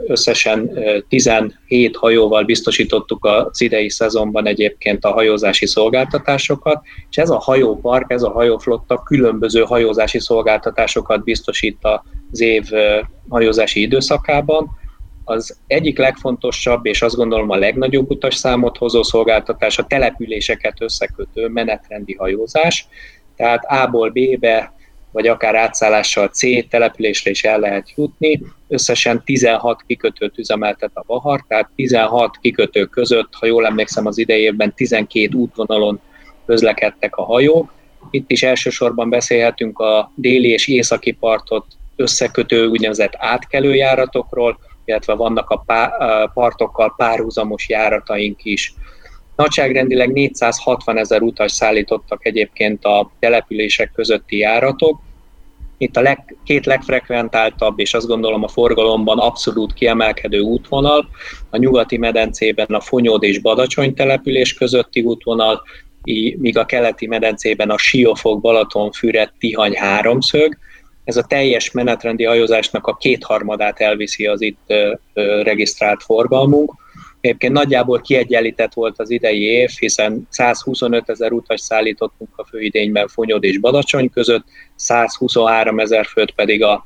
összesen 0.06 0.70
17 1.08 1.96
hajóval 1.96 2.44
biztosítottuk 2.44 3.24
az 3.24 3.60
idei 3.60 3.90
szezonban 3.90 4.46
egyébként 4.46 5.04
a 5.04 5.12
hajózási 5.12 5.66
szolgáltatásokat, 5.66 6.82
és 7.10 7.16
ez 7.16 7.30
a 7.30 7.38
hajópark, 7.38 8.12
ez 8.12 8.22
a 8.22 8.30
hajóflotta 8.30 9.02
különböző 9.02 9.62
hajózási 9.62 10.18
szolgáltatásokat 10.18 11.24
biztosít 11.24 11.78
az 12.30 12.40
év 12.40 12.64
hajózási 13.28 13.80
időszakában. 13.80 14.70
Az 15.24 15.58
egyik 15.66 15.98
legfontosabb, 15.98 16.86
és 16.86 17.02
azt 17.02 17.16
gondolom 17.16 17.50
a 17.50 17.56
legnagyobb 17.56 18.10
utas 18.10 18.34
számot 18.34 18.76
hozó 18.76 19.02
szolgáltatás 19.02 19.78
a 19.78 19.86
településeket 19.86 20.82
összekötő 20.82 21.48
menetrendi 21.48 22.14
hajózás, 22.14 22.88
tehát 23.36 23.64
A-ból 23.64 24.10
B-be 24.10 24.76
vagy 25.12 25.26
akár 25.26 25.54
átszállással 25.54 26.28
C 26.28 26.68
településre 26.68 27.30
is 27.30 27.44
el 27.44 27.58
lehet 27.58 27.92
jutni. 27.96 28.40
Összesen 28.68 29.22
16 29.24 29.82
kikötőt 29.86 30.38
üzemeltet 30.38 30.90
a 30.94 31.04
Bahar, 31.06 31.44
tehát 31.48 31.70
16 31.76 32.38
kikötő 32.40 32.84
között, 32.84 33.28
ha 33.30 33.46
jól 33.46 33.66
emlékszem 33.66 34.06
az 34.06 34.18
idejében 34.18 34.74
12 34.74 35.28
útvonalon 35.38 36.00
közlekedtek 36.46 37.16
a 37.16 37.24
hajók. 37.24 37.72
Itt 38.10 38.30
is 38.30 38.42
elsősorban 38.42 39.10
beszélhetünk 39.10 39.78
a 39.78 40.12
déli 40.14 40.48
és 40.48 40.68
északi 40.68 41.12
partot 41.12 41.66
összekötő 41.96 42.66
úgynevezett 42.66 43.12
átkelőjáratokról, 43.16 44.58
illetve 44.84 45.14
vannak 45.14 45.50
a 45.50 45.64
partokkal 46.34 46.94
párhuzamos 46.96 47.68
járataink 47.68 48.44
is. 48.44 48.74
Nagyságrendileg 49.38 50.12
460 50.12 50.98
ezer 50.98 51.22
utas 51.22 51.52
szállítottak 51.52 52.26
egyébként 52.26 52.84
a 52.84 53.10
települések 53.18 53.92
közötti 53.92 54.36
járatok. 54.36 55.00
Itt 55.76 55.96
a 55.96 56.00
leg, 56.00 56.36
két 56.44 56.66
legfrekventáltabb, 56.66 57.78
és 57.78 57.94
azt 57.94 58.06
gondolom 58.06 58.42
a 58.42 58.48
forgalomban 58.48 59.18
abszolút 59.18 59.74
kiemelkedő 59.74 60.40
útvonal, 60.40 61.08
a 61.50 61.56
nyugati 61.56 61.96
medencében 61.98 62.66
a 62.66 62.80
Fonyód 62.80 63.22
és 63.22 63.38
Badacsony 63.38 63.94
település 63.94 64.54
közötti 64.54 65.00
útvonal, 65.02 65.62
míg 66.38 66.58
a 66.58 66.66
keleti 66.66 67.06
medencében 67.06 67.70
a 67.70 67.78
Siófok, 67.78 68.40
Balatonfüred, 68.40 69.30
Tihany 69.38 69.76
háromszög. 69.76 70.58
Ez 71.04 71.16
a 71.16 71.24
teljes 71.24 71.70
menetrendi 71.70 72.24
hajózásnak 72.24 72.86
a 72.86 72.96
kétharmadát 72.96 73.80
elviszi 73.80 74.26
az 74.26 74.40
itt 74.40 74.72
regisztrált 75.42 76.02
forgalmunk 76.02 76.72
Egyébként 77.20 77.52
nagyjából 77.52 78.00
kiegyenlített 78.00 78.72
volt 78.72 78.98
az 78.98 79.10
idei 79.10 79.42
év, 79.42 79.70
hiszen 79.78 80.26
125 80.30 81.08
ezer 81.08 81.32
utas 81.32 81.60
szállítottunk 81.60 82.30
a 82.36 82.44
főidényben 82.44 83.08
Fonyod 83.08 83.44
és 83.44 83.58
Badacsony 83.58 84.10
között, 84.10 84.44
123 84.76 85.78
ezer 85.78 86.06
főt 86.06 86.30
pedig 86.30 86.62
a 86.62 86.84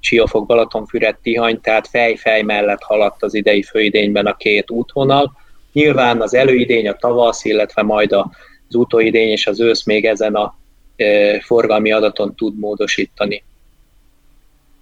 Siófok 0.00 0.46
Balatonfüred 0.46 1.16
Tihany, 1.22 1.60
tehát 1.60 1.88
fej-fej 1.88 2.42
mellett 2.42 2.82
haladt 2.82 3.22
az 3.22 3.34
idei 3.34 3.62
főidényben 3.62 4.26
a 4.26 4.36
két 4.36 4.70
útvonal. 4.70 5.32
Nyilván 5.72 6.20
az 6.20 6.34
előidény, 6.34 6.88
a 6.88 6.96
tavasz, 6.96 7.44
illetve 7.44 7.82
majd 7.82 8.12
az 8.12 8.74
utóidény 8.74 9.28
és 9.28 9.46
az 9.46 9.60
ősz 9.60 9.84
még 9.84 10.04
ezen 10.04 10.34
a 10.34 10.56
e, 10.96 11.40
forgalmi 11.40 11.92
adaton 11.92 12.34
tud 12.34 12.58
módosítani. 12.58 13.42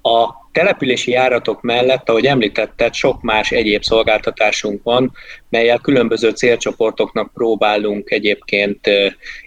A 0.02 0.41
települési 0.52 1.10
járatok 1.10 1.62
mellett, 1.62 2.08
ahogy 2.08 2.26
említetted, 2.26 2.94
sok 2.94 3.22
más 3.22 3.50
egyéb 3.50 3.82
szolgáltatásunk 3.82 4.82
van, 4.82 5.12
melyel 5.48 5.78
különböző 5.78 6.30
célcsoportoknak 6.30 7.32
próbálunk 7.32 8.10
egyébként 8.10 8.90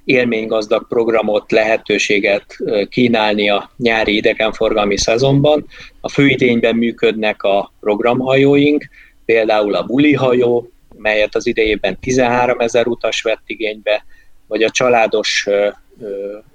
élménygazdag 0.03 0.87
programot, 0.87 1.51
lehetőséget 1.51 2.57
kínálni 2.89 3.49
a 3.49 3.71
nyári 3.77 4.15
idegenforgalmi 4.15 4.97
szezonban. 4.97 5.65
A 6.01 6.09
főidényben 6.09 6.75
működnek 6.75 7.43
a 7.43 7.73
programhajóink, 7.79 8.85
például 9.25 9.75
a 9.75 9.83
bulihajó, 9.83 10.69
melyet 10.97 11.35
az 11.35 11.47
idejében 11.47 11.99
13 11.99 12.59
ezer 12.59 12.87
utas 12.87 13.21
vett 13.21 13.43
igénybe, 13.45 14.05
vagy 14.47 14.63
a 14.63 14.69
családos 14.69 15.47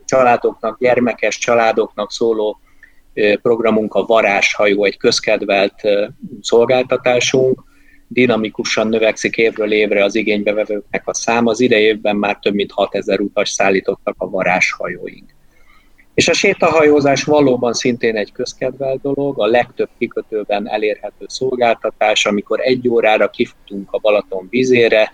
családoknak, 0.04 0.78
gyermekes 0.78 1.38
családoknak 1.38 2.12
szóló 2.12 2.60
programunk 3.42 3.94
a 3.94 4.04
Varázshajó, 4.04 4.84
egy 4.84 4.96
közkedvelt 4.96 5.74
szolgáltatásunk, 6.40 7.62
dinamikusan 8.08 8.88
növekszik 8.88 9.36
évről 9.36 9.72
évre 9.72 10.04
az 10.04 10.14
igénybevevőknek 10.14 11.02
a 11.08 11.14
száma. 11.14 11.50
Az 11.50 11.60
idejében 11.60 12.16
már 12.16 12.38
több 12.38 12.54
mint 12.54 12.72
6000 12.72 13.20
utas 13.20 13.50
szállítottak 13.50 14.14
a 14.18 14.30
varázshajóink. 14.30 15.34
És 16.14 16.28
a 16.28 16.32
sétahajózás 16.32 17.24
valóban 17.24 17.72
szintén 17.72 18.16
egy 18.16 18.32
közkedvelt 18.32 19.00
dolog, 19.00 19.40
a 19.40 19.46
legtöbb 19.46 19.88
kikötőben 19.98 20.68
elérhető 20.68 21.24
szolgáltatás, 21.28 22.26
amikor 22.26 22.60
egy 22.60 22.88
órára 22.88 23.30
kifutunk 23.30 23.88
a 23.90 23.98
Balaton 23.98 24.46
vizére, 24.50 25.10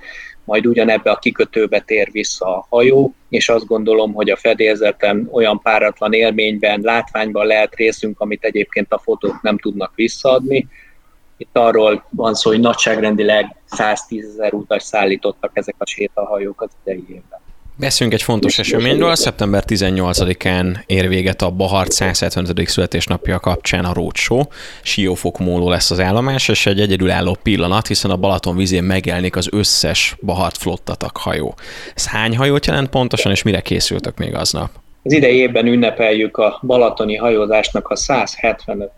majd 0.46 0.66
ugyanebbe 0.66 1.10
a 1.10 1.18
kikötőbe 1.18 1.80
tér 1.80 2.08
vissza 2.10 2.56
a 2.56 2.66
hajó, 2.68 3.14
és 3.28 3.48
azt 3.48 3.66
gondolom, 3.66 4.12
hogy 4.12 4.30
a 4.30 4.36
fedélzeten 4.36 5.28
olyan 5.32 5.60
páratlan 5.60 6.12
élményben, 6.12 6.80
látványban 6.80 7.46
lehet 7.46 7.74
részünk, 7.74 8.20
amit 8.20 8.44
egyébként 8.44 8.92
a 8.92 8.98
fotók 8.98 9.42
nem 9.42 9.58
tudnak 9.58 9.92
visszaadni. 9.94 10.66
Itt 11.36 11.56
arról 11.56 12.04
van 12.10 12.34
szó, 12.34 12.50
hogy 12.50 12.60
nagyságrendileg 12.60 13.56
110 13.64 14.24
ezer 14.28 14.54
utas 14.54 14.82
szállítottak 14.82 15.50
ezek 15.54 15.74
a 15.78 15.86
sétahajók 15.86 16.62
az 16.62 16.70
idei 16.84 17.04
évben. 17.08 17.40
Beszéljünk 17.78 18.18
egy 18.18 18.25
fontos 18.25 18.59
eseményről. 18.59 19.14
Szeptember 19.14 19.64
18-án 19.66 20.76
ér 20.87 21.09
véget 21.09 21.42
a 21.42 21.50
Bahart 21.50 21.92
175. 21.92 22.68
születésnapja 22.68 23.38
kapcsán 23.38 23.85
a 23.85 23.92
Roadshow. 23.92 24.42
Siófok 24.83 25.38
móló 25.38 25.68
lesz 25.68 25.90
az 25.90 26.00
állomás, 26.00 26.49
és 26.49 26.66
egy 26.66 26.80
egyedülálló 26.80 27.37
pillanat, 27.42 27.87
hiszen 27.87 28.11
a 28.11 28.16
Balaton 28.16 28.56
vízén 28.56 28.83
megjelenik 28.83 29.37
az 29.37 29.49
összes 29.52 30.16
Bahart 30.21 30.56
flottatak 30.56 31.16
hajó. 31.16 31.54
Ez 31.95 32.06
hány 32.06 32.37
hajót 32.37 32.66
jelent 32.66 32.88
pontosan, 32.88 33.33
és 33.33 33.42
mire 33.42 33.61
készültek 33.61 34.18
még 34.18 34.35
aznap? 34.35 34.71
Az 35.02 35.12
idei 35.12 35.37
évben 35.37 35.66
ünnepeljük 35.66 36.37
a 36.37 36.61
balatoni 36.62 37.16
hajózásnak 37.16 37.88
a 37.88 37.97
175. 37.97 38.90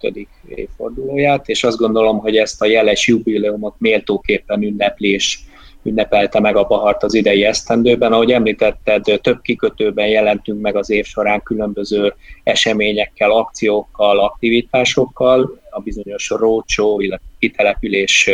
évfordulóját, 0.55 1.49
és 1.49 1.65
azt 1.65 1.79
gondolom, 1.79 2.19
hogy 2.19 2.37
ezt 2.37 2.63
a 2.63 2.67
jeles 2.67 3.07
jubileumot 3.07 3.75
méltóképpen 3.79 4.63
ünneplés 4.63 5.41
ünnepelte 5.89 6.41
meg 6.41 6.57
a 6.57 6.65
Bahart 6.65 7.03
az 7.03 7.15
idei 7.15 7.45
esztendőben. 7.45 8.13
Ahogy 8.13 8.33
említetted, 8.33 9.21
több 9.23 9.41
kikötőben 9.43 10.09
jelentünk 10.09 10.61
meg 10.61 10.77
az 10.77 10.91
év 10.91 11.05
során 11.05 11.43
különböző 11.43 12.15
eseményekkel, 12.43 13.31
akciókkal, 13.31 14.19
aktivitásokkal, 14.19 15.61
a 15.71 15.81
bizonyos 15.81 16.29
roadshow, 16.29 17.01
illetve 17.01 17.27
kitelepülés 17.39 18.31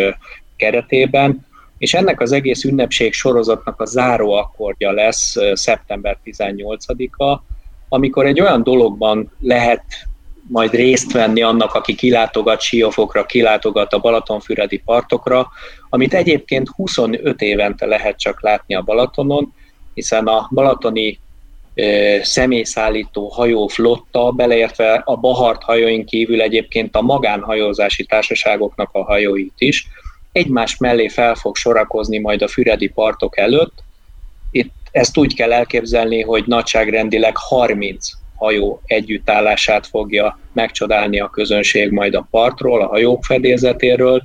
keretében, 0.57 1.47
és 1.79 1.95
ennek 1.95 2.21
az 2.21 2.33
egész 2.33 2.65
ünnepség 2.65 3.13
sorozatnak 3.13 3.81
a 3.81 3.85
záró 3.85 4.33
akkordja 4.33 4.91
lesz 4.91 5.37
szeptember 5.53 6.19
18-a, 6.25 7.43
amikor 7.89 8.27
egy 8.27 8.41
olyan 8.41 8.63
dologban 8.63 9.33
lehet 9.41 9.83
majd 10.49 10.71
részt 10.71 11.13
venni 11.13 11.43
annak, 11.43 11.75
aki 11.75 11.95
kilátogat 11.95 12.61
Siófokra, 12.61 13.27
kilátogat 13.27 13.93
a 13.93 13.99
Balatonfüredi 13.99 14.79
partokra, 14.79 15.49
amit 15.89 16.15
egyébként 16.15 16.69
25 16.69 17.41
évente 17.41 17.87
lehet 17.87 18.19
csak 18.19 18.43
látni 18.43 18.75
a 18.75 18.83
Balatonon, 18.83 19.55
hiszen 19.95 20.27
a 20.27 20.49
balatoni 20.51 21.19
személyszállító 22.23 23.29
hajóflotta, 23.29 24.31
beleértve 24.31 25.03
a 25.05 25.17
Bahart 25.17 25.63
hajóink 25.63 26.07
kívül 26.07 26.41
egyébként 26.41 26.97
a 26.97 27.03
magánhajózási 27.03 28.05
társaságoknak 28.05 28.89
a 28.93 29.05
hajóit 29.05 29.55
is, 29.59 29.87
egymás 30.33 30.77
mellé 30.77 31.09
fel 31.09 31.35
fog 31.35 31.57
sorakozni 31.57 32.19
majd 32.19 32.43
a 32.43 32.49
füredi 32.49 32.89
partok 32.89 33.39
előtt. 33.39 33.73
Itt 34.51 34.73
ezt 34.91 35.19
úgy 35.19 35.35
kell 35.35 35.53
elképzelni, 35.53 36.23
hogy 36.23 36.45
nagyságrendileg 36.47 37.37
30 37.37 38.09
hajó 38.35 38.81
együttállását 38.85 39.87
fogja 39.87 40.39
megcsodálni 40.53 41.21
a 41.21 41.29
közönség 41.29 41.91
majd 41.91 42.15
a 42.15 42.27
partról, 42.31 42.83
a 42.83 42.87
hajók 42.87 43.25
fedélzetéről. 43.25 44.23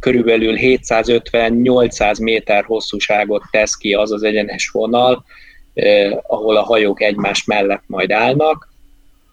Körülbelül 0.00 0.56
750-800 0.58 2.22
méter 2.22 2.64
hosszúságot 2.64 3.42
tesz 3.50 3.74
ki 3.74 3.94
az 3.94 4.12
az 4.12 4.22
egyenes 4.22 4.68
vonal, 4.68 5.24
eh, 5.74 6.12
ahol 6.26 6.56
a 6.56 6.62
hajók 6.62 7.02
egymás 7.02 7.44
mellett 7.44 7.82
majd 7.86 8.10
állnak, 8.10 8.68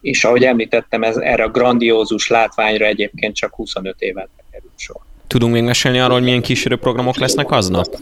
és 0.00 0.24
ahogy 0.24 0.42
említettem, 0.42 1.02
ez, 1.02 1.16
erre 1.16 1.44
a 1.44 1.48
grandiózus 1.48 2.28
látványra 2.28 2.84
egyébként 2.84 3.34
csak 3.34 3.54
25 3.54 3.94
évet 3.98 4.28
kerül 4.50 4.70
sor. 4.76 4.96
Tudunk 5.26 5.52
még 5.52 5.62
mesélni 5.62 5.98
arról, 5.98 6.14
hogy 6.14 6.24
milyen 6.24 6.42
kísérőprogramok 6.42 7.16
lesznek 7.16 7.50
aznap? 7.50 7.98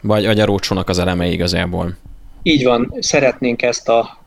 Vagy 0.00 0.40
a 0.40 0.44
rócsónak 0.44 0.88
az 0.88 0.98
elemei 0.98 1.32
igazából? 1.32 1.96
Így 2.44 2.64
van, 2.64 2.94
szeretnénk 2.98 3.62
ezt 3.62 3.88
a, 3.88 4.18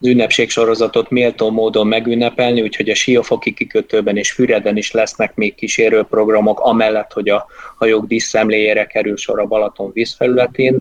az 0.00 0.06
ünnepség 0.06 0.50
sorozatot 0.50 1.10
méltó 1.10 1.50
módon 1.50 1.86
megünnepelni, 1.86 2.62
úgyhogy 2.62 2.88
a 2.88 2.94
Siófoki 2.94 3.54
kikötőben 3.54 4.16
és 4.16 4.32
Füreden 4.32 4.76
is 4.76 4.90
lesznek 4.90 5.34
még 5.34 5.54
kísérőprogramok, 5.54 6.60
amellett, 6.60 7.12
hogy 7.12 7.28
a 7.28 7.46
hajók 7.76 8.06
díszszemléjére 8.06 8.86
kerül 8.86 9.16
sor 9.16 9.40
a 9.40 9.46
Balaton 9.46 9.90
vízfelületén. 9.92 10.78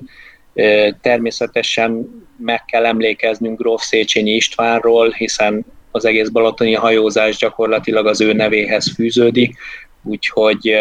Természetesen 1.01 2.23
meg 2.37 2.65
kell 2.65 2.85
emlékeznünk 2.85 3.59
Gróf 3.59 3.83
Széchenyi 3.83 4.31
Istvánról, 4.31 5.09
hiszen 5.09 5.65
az 5.91 6.05
egész 6.05 6.29
balatoni 6.29 6.73
hajózás 6.73 7.37
gyakorlatilag 7.37 8.07
az 8.07 8.21
ő 8.21 8.33
nevéhez 8.33 8.93
fűződik, 8.93 9.55
úgyhogy 10.03 10.75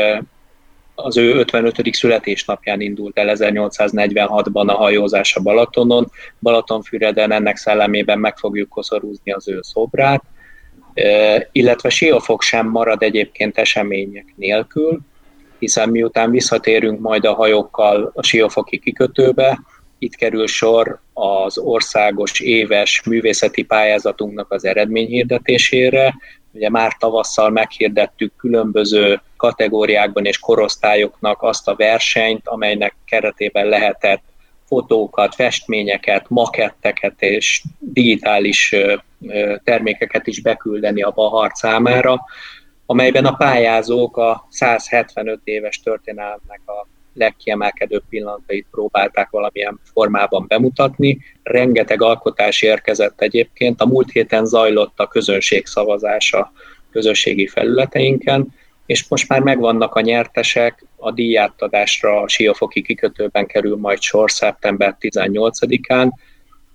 az 1.03 1.17
ő 1.17 1.35
55. 1.35 1.95
születésnapján 1.95 2.81
indult 2.81 3.19
el 3.19 3.37
1846-ban 3.39 4.67
a 4.67 4.73
hajózás 4.73 5.37
a 5.37 5.41
Balatonon. 5.41 6.11
Balatonfüreden 6.41 7.33
ennek 7.33 7.57
szellemében 7.57 8.19
meg 8.19 8.37
fogjuk 8.37 8.69
koszorúzni 8.69 9.33
az 9.33 9.49
ő 9.49 9.59
szobrát, 9.63 10.23
illetve 11.53 11.89
Siófok 11.89 12.43
sem 12.43 12.67
marad 12.67 13.03
egyébként 13.03 13.59
események 13.59 14.35
nélkül, 14.37 15.01
hiszen 15.59 15.89
miután 15.89 16.31
visszatérünk 16.31 17.01
majd 17.01 17.25
a 17.25 17.35
hajókkal 17.35 18.13
a 18.15 18.23
Siófoki 18.23 18.79
kikötőbe, 18.79 19.61
itt 19.99 20.15
kerül 20.15 20.47
sor 20.47 21.01
az 21.13 21.59
országos 21.59 22.41
éves 22.41 23.03
művészeti 23.07 23.63
pályázatunknak 23.63 24.53
az 24.53 24.65
eredményhirdetésére, 24.65 26.15
Ugye 26.53 26.71
már 26.71 26.97
tavasszal 26.97 27.51
meghirdettük 27.51 28.37
különböző 28.37 29.21
kategóriákban 29.37 30.25
és 30.25 30.39
korosztályoknak 30.39 31.43
azt 31.43 31.69
a 31.69 31.75
versenyt, 31.75 32.49
amelynek 32.49 32.95
keretében 33.05 33.67
lehetett 33.67 34.23
fotókat, 34.67 35.35
festményeket, 35.35 36.25
maketteket 36.29 37.23
és 37.23 37.63
digitális 37.79 38.75
termékeket 39.65 40.27
is 40.27 40.43
beküldeni 40.43 41.03
a 41.03 41.11
Bahart 41.11 41.55
számára, 41.55 42.21
amelyben 42.87 43.25
a 43.25 43.37
pályázók 43.37 44.17
a 44.17 44.47
175 44.51 45.41
éves 45.45 45.81
történelmnek 45.81 46.61
a 46.67 46.87
legkiemelkedőbb 47.15 48.03
pillanatait 48.09 48.67
próbálták 48.71 49.31
valamilyen 49.31 49.81
formában 49.93 50.45
bemutatni. 50.49 51.19
Rengeteg 51.43 52.03
alkotás 52.03 52.63
érkezett 52.63 53.21
egyébként. 53.21 53.81
A 53.81 53.87
múlt 53.87 54.11
héten 54.11 54.45
zajlott 54.45 54.99
a 54.99 55.09
közönség 55.09 55.67
szavazása 55.67 56.53
közösségi 56.91 57.47
felületeinken, 57.47 58.55
és 58.87 59.09
most 59.09 59.29
már 59.29 59.41
megvannak 59.41 59.95
a 59.95 60.01
nyertesek, 60.01 60.85
a 60.97 61.11
díjátadásra 61.11 62.21
a 62.21 62.29
Siófoki 62.29 62.83
kikötőben 62.83 63.47
kerül 63.47 63.77
majd 63.77 64.01
sor 64.01 64.31
szeptember 64.31 64.97
18-án. 65.01 66.11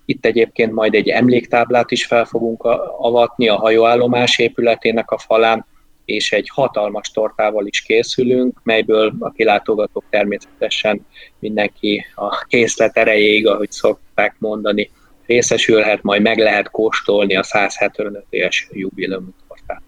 Itt 0.06 0.26
egyébként 0.26 0.72
majd 0.72 0.94
egy 0.94 1.10
emléktáblát 1.10 1.92
is 1.92 2.06
fel 2.06 2.26
fogunk 2.26 2.64
avatni 2.98 3.48
a 3.48 3.56
hajóállomás 3.56 4.40
épületének 4.40 5.12
a 5.12 5.18
falán, 5.18 5.66
és 6.08 6.32
egy 6.32 6.50
hatalmas 6.54 7.12
tortával 7.12 7.68
is 7.68 7.82
készülünk, 7.82 8.60
melyből 8.64 9.14
a 9.20 9.32
kilátogatók 9.32 10.04
természetesen 10.10 11.06
mindenki 11.40 12.06
a 12.16 12.46
készlet 12.48 12.98
erejéig, 12.98 13.48
ahogy 13.48 13.72
szokták 13.72 14.36
mondani, 14.40 14.92
részesülhet, 15.26 16.04
majd 16.04 16.22
meg 16.22 16.38
lehet 16.38 16.70
kóstolni 16.70 17.36
a 17.36 17.44
175 17.44 18.26
éves 18.30 18.68
jubileum 18.72 19.36
tortát. 19.48 19.82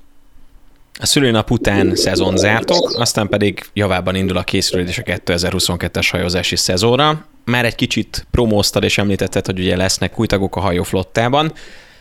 A 0.99 1.05
szülőnap 1.05 1.51
után 1.51 1.95
szezon 1.95 2.37
zártok, 2.37 2.91
aztán 2.93 3.27
pedig 3.27 3.61
javában 3.73 4.15
indul 4.15 4.37
a 4.37 4.43
készülődés 4.43 4.97
a 4.97 5.01
2022-es 5.01 6.07
hajózási 6.11 6.55
szezonra. 6.55 7.25
Már 7.45 7.65
egy 7.65 7.75
kicsit 7.75 8.27
promóztad 8.31 8.83
és 8.83 8.97
említetted, 8.97 9.45
hogy 9.45 9.59
ugye 9.59 9.75
lesznek 9.75 10.19
új 10.19 10.27
tagok 10.27 10.55
a 10.55 10.59
hajóflottában 10.59 11.53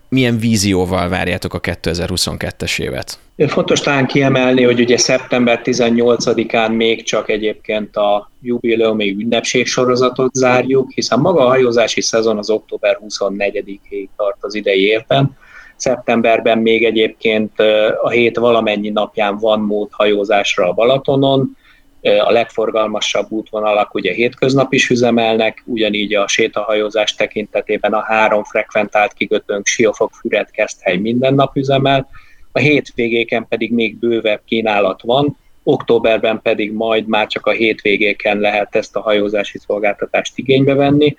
milyen 0.08 0.38
vízióval 0.38 1.08
várjátok 1.08 1.54
a 1.54 1.60
2022-es 1.60 2.80
évet? 2.80 3.18
Fontos 3.46 3.80
talán 3.80 4.06
kiemelni, 4.06 4.62
hogy 4.62 4.80
ugye 4.80 4.96
szeptember 4.96 5.60
18-án 5.64 6.76
még 6.76 7.02
csak 7.02 7.30
egyébként 7.30 7.96
a 7.96 8.30
jubileumi 8.42 9.16
ünnepség 9.20 9.66
sorozatot 9.66 10.34
zárjuk, 10.34 10.90
hiszen 10.90 11.20
maga 11.20 11.44
a 11.44 11.48
hajózási 11.48 12.00
szezon 12.00 12.38
az 12.38 12.50
október 12.50 12.98
24-ig 13.08 14.08
tart 14.16 14.36
az 14.40 14.54
idei 14.54 14.82
évben. 14.82 15.36
Szeptemberben 15.76 16.58
még 16.58 16.84
egyébként 16.84 17.60
a 18.02 18.08
hét 18.08 18.36
valamennyi 18.36 18.88
napján 18.88 19.38
van 19.38 19.60
mód 19.60 19.88
hajózásra 19.90 20.68
a 20.68 20.72
Balatonon, 20.72 21.56
a 22.00 22.30
legforgalmasabb 22.30 23.30
útvonalak 23.30 23.94
ugye 23.94 24.12
hétköznap 24.12 24.72
is 24.72 24.88
üzemelnek, 24.88 25.62
ugyanígy 25.66 26.14
a 26.14 26.28
sétahajózás 26.28 27.14
tekintetében 27.14 27.92
a 27.92 28.02
három 28.02 28.44
frekventált 28.44 29.12
kikötőnk 29.12 29.66
Siófok, 29.66 30.10
Füred, 30.20 30.50
Keszthely 30.50 30.96
minden 30.96 31.34
nap 31.34 31.56
üzemel, 31.56 32.08
a 32.52 32.58
hétvégéken 32.58 33.46
pedig 33.48 33.72
még 33.72 33.96
bővebb 33.96 34.40
kínálat 34.44 35.02
van, 35.02 35.36
októberben 35.62 36.40
pedig 36.42 36.72
majd 36.72 37.06
már 37.06 37.26
csak 37.26 37.46
a 37.46 37.50
hétvégéken 37.50 38.38
lehet 38.38 38.76
ezt 38.76 38.96
a 38.96 39.00
hajózási 39.00 39.58
szolgáltatást 39.58 40.38
igénybe 40.38 40.74
venni, 40.74 41.16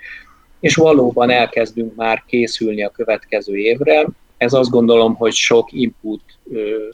és 0.59 0.75
valóban 0.75 1.29
elkezdünk 1.29 1.95
már 1.95 2.23
készülni 2.27 2.83
a 2.83 2.89
következő 2.89 3.57
évre. 3.57 4.07
Ez 4.37 4.53
azt 4.53 4.69
gondolom, 4.69 5.15
hogy 5.15 5.33
sok 5.33 5.71
input 5.71 6.21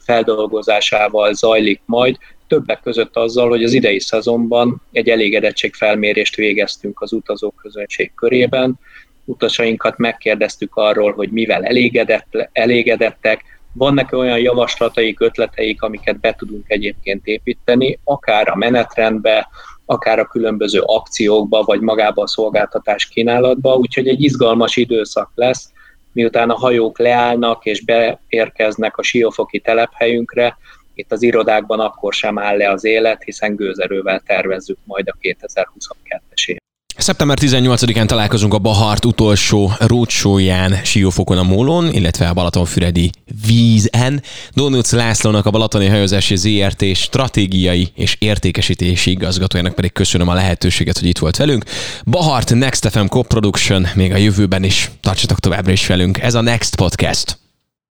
feldolgozásával 0.04 1.34
zajlik 1.34 1.80
majd, 1.84 2.16
többek 2.48 2.80
között 2.80 3.16
azzal, 3.16 3.48
hogy 3.48 3.64
az 3.64 3.72
idei 3.72 4.00
szezonban 4.00 4.82
egy 4.92 5.08
elégedettségfelmérést 5.08 6.36
végeztünk 6.36 7.00
az 7.00 7.12
utazóközönség 7.12 8.14
körében, 8.14 8.78
utasainkat 9.24 9.98
megkérdeztük 9.98 10.74
arról, 10.74 11.12
hogy 11.12 11.30
mivel 11.30 11.64
elégedett, 11.64 12.48
elégedettek, 12.52 13.42
vannak 13.72 14.12
-e 14.12 14.16
olyan 14.16 14.38
javaslataik, 14.38 15.20
ötleteik, 15.20 15.82
amiket 15.82 16.20
be 16.20 16.32
tudunk 16.32 16.64
egyébként 16.68 17.26
építeni, 17.26 17.98
akár 18.04 18.48
a 18.48 18.56
menetrendbe, 18.56 19.48
akár 19.84 20.18
a 20.18 20.26
különböző 20.26 20.80
akciókba, 20.80 21.62
vagy 21.62 21.80
magába 21.80 22.22
a 22.22 22.26
szolgáltatás 22.26 23.06
kínálatba, 23.06 23.74
úgyhogy 23.74 24.08
egy 24.08 24.22
izgalmas 24.22 24.76
időszak 24.76 25.30
lesz, 25.34 25.72
miután 26.12 26.50
a 26.50 26.58
hajók 26.58 26.98
leállnak 26.98 27.64
és 27.64 27.84
beérkeznek 27.84 28.96
a 28.96 29.02
siófoki 29.02 29.60
telephelyünkre, 29.60 30.56
itt 30.96 31.12
az 31.12 31.22
irodákban 31.22 31.80
akkor 31.80 32.12
sem 32.12 32.38
áll 32.38 32.56
le 32.56 32.70
az 32.70 32.84
élet, 32.84 33.22
hiszen 33.22 33.54
gőzerővel 33.54 34.22
tervezzük 34.26 34.78
majd 34.84 35.08
a 35.08 35.16
2022-es 35.20 36.46
év. 36.46 36.56
Szeptember 36.98 37.38
18-án 37.40 38.06
találkozunk 38.06 38.54
a 38.54 38.58
Bahart 38.58 39.04
utolsó 39.04 39.70
rócsóján 39.78 40.84
Siófokon 40.84 41.38
a 41.38 41.42
Mólon, 41.42 41.92
illetve 41.92 42.28
a 42.28 42.32
Balatonfüredi 42.32 43.10
vízen. 43.46 44.22
Donuts 44.54 44.90
Lászlónak 44.90 45.46
a 45.46 45.50
Balatoni 45.50 45.86
Hajózási 45.86 46.36
ZRT 46.36 46.84
stratégiai 46.94 47.88
és 47.94 48.16
értékesítési 48.18 49.10
igazgatójának 49.10 49.74
pedig 49.74 49.92
köszönöm 49.92 50.28
a 50.28 50.34
lehetőséget, 50.34 50.98
hogy 50.98 51.08
itt 51.08 51.18
volt 51.18 51.36
velünk. 51.36 51.64
Bahart 52.04 52.54
Next 52.54 52.88
FM 52.88 53.06
Co-Production 53.06 53.86
még 53.94 54.12
a 54.12 54.16
jövőben 54.16 54.62
is. 54.62 54.90
Tartsatok 55.00 55.38
továbbra 55.38 55.72
is 55.72 55.86
velünk. 55.86 56.18
Ez 56.18 56.34
a 56.34 56.40
Next 56.40 56.76
Podcast. 56.76 57.45